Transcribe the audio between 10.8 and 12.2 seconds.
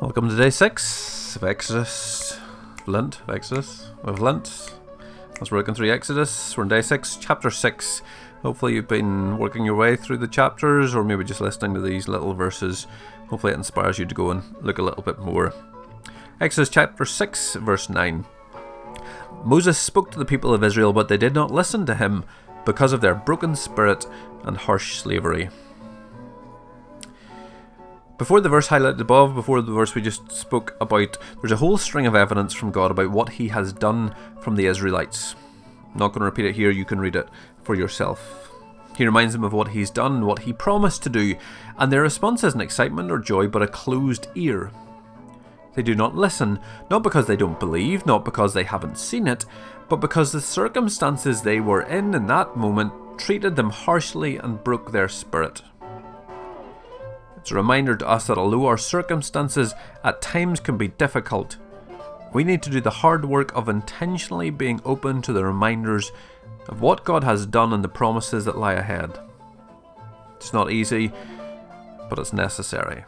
or maybe just listening to these